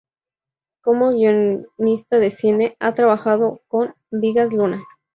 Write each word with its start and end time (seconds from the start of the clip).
Como 0.83 1.11
guionista 1.11 2.17
de 2.17 2.31
cine, 2.31 2.73
ha 2.79 2.95
trabajado 2.95 3.61
con 3.67 3.93
Bigas 4.09 4.51
Luna. 4.51 4.81